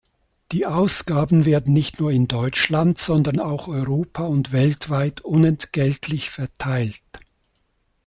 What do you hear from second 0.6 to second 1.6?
Ausgaben